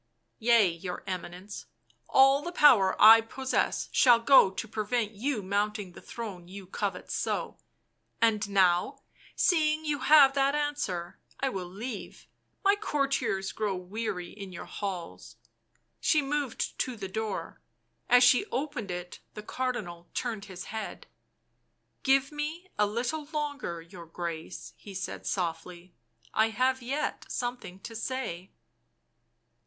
[0.39, 1.67] "Yea, your Eminence;
[2.09, 7.11] all the power I possess shall go to prevent you mounting the throne you covet
[7.11, 7.59] so—
[8.29, 9.03] and now,
[9.35, 12.25] seeing you have that answer I will leave,
[12.65, 15.35] my courtiers grow weary in your halls."
[15.99, 17.61] She moved to the door;
[18.09, 21.05] as she opened it the Cardinal turned his head."
[22.01, 25.93] Give me a little longer, your Grace," he said softly."
[26.33, 28.49] I have yet something to say."